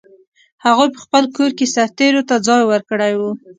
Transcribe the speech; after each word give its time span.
هغوی 0.65 0.89
په 0.93 0.99
خپل 1.05 1.23
کور 1.35 1.51
کې 1.57 1.65
سرتېرو 1.75 2.21
ته 2.29 2.35
ځای 2.47 2.61
ورکړی 2.65 3.13
و. 3.15 3.21